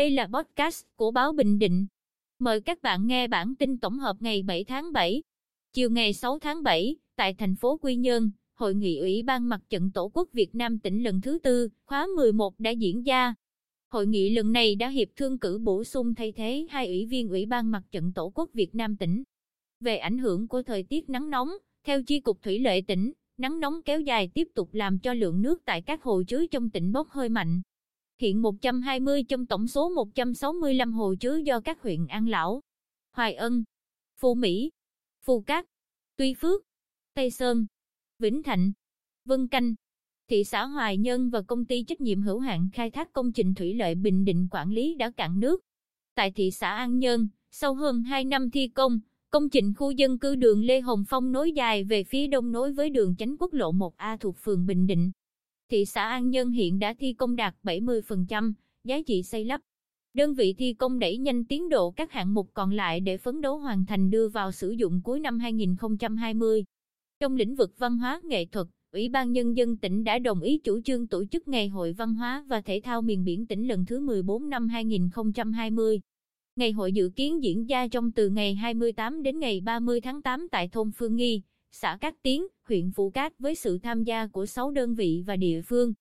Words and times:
Đây 0.00 0.10
là 0.10 0.26
podcast 0.26 0.84
của 0.96 1.10
báo 1.10 1.32
Bình 1.32 1.58
Định. 1.58 1.86
Mời 2.38 2.60
các 2.60 2.82
bạn 2.82 3.06
nghe 3.06 3.28
bản 3.28 3.54
tin 3.58 3.78
tổng 3.78 3.98
hợp 3.98 4.16
ngày 4.20 4.42
7 4.42 4.64
tháng 4.64 4.92
7. 4.92 5.22
Chiều 5.72 5.90
ngày 5.90 6.12
6 6.12 6.38
tháng 6.38 6.62
7, 6.62 6.96
tại 7.16 7.34
thành 7.34 7.56
phố 7.56 7.78
Quy 7.82 7.96
Nhơn, 7.96 8.30
Hội 8.54 8.74
nghị 8.74 8.98
Ủy 8.98 9.22
ban 9.22 9.48
Mặt 9.48 9.60
trận 9.70 9.90
Tổ 9.90 10.10
quốc 10.14 10.28
Việt 10.32 10.54
Nam 10.54 10.78
tỉnh 10.78 11.02
lần 11.02 11.20
thứ 11.20 11.38
tư, 11.38 11.68
khóa 11.86 12.06
11 12.16 12.60
đã 12.60 12.70
diễn 12.70 13.02
ra. 13.02 13.34
Hội 13.88 14.06
nghị 14.06 14.30
lần 14.30 14.52
này 14.52 14.74
đã 14.74 14.88
hiệp 14.88 15.08
thương 15.16 15.38
cử 15.38 15.58
bổ 15.58 15.84
sung 15.84 16.14
thay 16.14 16.32
thế 16.32 16.66
hai 16.70 16.86
ủy 16.86 17.06
viên 17.06 17.28
Ủy 17.28 17.46
ban 17.46 17.70
Mặt 17.70 17.82
trận 17.90 18.12
Tổ 18.12 18.32
quốc 18.34 18.50
Việt 18.52 18.74
Nam 18.74 18.96
tỉnh. 18.96 19.22
Về 19.80 19.96
ảnh 19.96 20.18
hưởng 20.18 20.48
của 20.48 20.62
thời 20.62 20.82
tiết 20.82 21.10
nắng 21.10 21.30
nóng, 21.30 21.50
theo 21.84 22.02
Chi 22.02 22.20
cục 22.20 22.42
Thủy 22.42 22.58
lợi 22.58 22.82
tỉnh, 22.82 23.12
nắng 23.38 23.60
nóng 23.60 23.82
kéo 23.82 24.00
dài 24.00 24.30
tiếp 24.34 24.48
tục 24.54 24.74
làm 24.74 24.98
cho 24.98 25.14
lượng 25.14 25.42
nước 25.42 25.62
tại 25.64 25.82
các 25.82 26.02
hồ 26.02 26.22
chứa 26.26 26.46
trong 26.46 26.70
tỉnh 26.70 26.92
bốc 26.92 27.08
hơi 27.08 27.28
mạnh. 27.28 27.62
Hiện 28.20 28.42
120 28.42 29.22
trong 29.28 29.46
tổng 29.46 29.68
số 29.68 29.88
165 29.88 30.92
hồ 30.92 31.14
chứa 31.20 31.36
do 31.36 31.60
các 31.60 31.82
huyện 31.82 32.06
An 32.06 32.28
Lão, 32.28 32.60
Hoài 33.12 33.34
Ân, 33.34 33.64
Phú 34.16 34.34
Mỹ, 34.34 34.70
Phù 35.24 35.40
Cát, 35.40 35.66
Tuy 36.16 36.34
Phước, 36.34 36.62
Tây 37.14 37.30
Sơn, 37.30 37.66
Vĩnh 38.18 38.42
Thạnh, 38.42 38.72
Vân 39.24 39.48
Canh, 39.48 39.74
thị 40.28 40.44
xã 40.44 40.64
Hoài 40.64 40.98
Nhân 40.98 41.30
và 41.30 41.42
công 41.42 41.64
ty 41.64 41.84
trách 41.84 42.00
nhiệm 42.00 42.22
hữu 42.22 42.38
hạn 42.38 42.68
khai 42.72 42.90
thác 42.90 43.12
công 43.12 43.32
trình 43.32 43.54
thủy 43.54 43.74
lợi 43.74 43.94
Bình 43.94 44.24
Định 44.24 44.48
quản 44.50 44.70
lý 44.70 44.94
đã 44.94 45.10
cạn 45.10 45.40
nước. 45.40 45.60
Tại 46.14 46.32
thị 46.32 46.50
xã 46.50 46.74
An 46.74 46.98
Nhơn, 46.98 47.28
sau 47.50 47.74
hơn 47.74 48.02
2 48.02 48.24
năm 48.24 48.50
thi 48.50 48.68
công, 48.68 49.00
công 49.30 49.50
trình 49.50 49.74
khu 49.74 49.90
dân 49.90 50.18
cư 50.18 50.34
đường 50.34 50.64
Lê 50.64 50.80
Hồng 50.80 51.04
Phong 51.08 51.32
nối 51.32 51.52
dài 51.52 51.84
về 51.84 52.04
phía 52.04 52.26
đông 52.26 52.52
nối 52.52 52.72
với 52.72 52.90
đường 52.90 53.16
chánh 53.16 53.36
quốc 53.38 53.52
lộ 53.52 53.72
1A 53.72 54.16
thuộc 54.16 54.36
phường 54.38 54.66
Bình 54.66 54.86
Định. 54.86 55.10
Thị 55.70 55.84
xã 55.84 56.08
An 56.08 56.30
Nhân 56.30 56.50
hiện 56.50 56.78
đã 56.78 56.94
thi 56.94 57.12
công 57.12 57.36
đạt 57.36 57.54
70%, 57.62 58.52
giá 58.84 59.00
trị 59.06 59.22
xây 59.22 59.44
lắp. 59.44 59.60
Đơn 60.14 60.34
vị 60.34 60.54
thi 60.58 60.72
công 60.72 60.98
đẩy 60.98 61.18
nhanh 61.18 61.44
tiến 61.44 61.68
độ 61.68 61.90
các 61.90 62.12
hạng 62.12 62.34
mục 62.34 62.50
còn 62.54 62.72
lại 62.72 63.00
để 63.00 63.16
phấn 63.16 63.40
đấu 63.40 63.58
hoàn 63.58 63.86
thành 63.86 64.10
đưa 64.10 64.28
vào 64.28 64.52
sử 64.52 64.70
dụng 64.70 65.00
cuối 65.04 65.20
năm 65.20 65.38
2020. 65.38 66.64
Trong 67.20 67.36
lĩnh 67.36 67.54
vực 67.54 67.72
văn 67.78 67.98
hóa 67.98 68.20
nghệ 68.24 68.44
thuật, 68.44 68.66
Ủy 68.92 69.08
ban 69.08 69.32
Nhân 69.32 69.56
dân 69.56 69.76
tỉnh 69.76 70.04
đã 70.04 70.18
đồng 70.18 70.40
ý 70.40 70.58
chủ 70.58 70.80
trương 70.80 71.06
tổ 71.06 71.24
chức 71.24 71.48
Ngày 71.48 71.68
hội 71.68 71.92
Văn 71.92 72.14
hóa 72.14 72.44
và 72.48 72.60
Thể 72.60 72.80
thao 72.84 73.02
miền 73.02 73.24
biển 73.24 73.46
tỉnh 73.46 73.68
lần 73.68 73.86
thứ 73.86 74.00
14 74.00 74.48
năm 74.48 74.68
2020. 74.68 76.00
Ngày 76.56 76.72
hội 76.72 76.92
dự 76.92 77.10
kiến 77.16 77.42
diễn 77.42 77.64
ra 77.64 77.88
trong 77.88 78.12
từ 78.12 78.28
ngày 78.28 78.54
28 78.54 79.22
đến 79.22 79.38
ngày 79.38 79.60
30 79.60 80.00
tháng 80.00 80.22
8 80.22 80.48
tại 80.50 80.68
thôn 80.68 80.90
Phương 80.96 81.16
Nghi, 81.16 81.42
xã 81.72 81.98
Cát 82.00 82.14
Tiến, 82.22 82.46
huyện 82.68 82.90
Phú 82.92 83.10
Cát 83.10 83.38
với 83.38 83.54
sự 83.54 83.78
tham 83.78 84.04
gia 84.04 84.26
của 84.26 84.46
6 84.46 84.70
đơn 84.70 84.94
vị 84.94 85.22
và 85.26 85.36
địa 85.36 85.62
phương. 85.62 85.92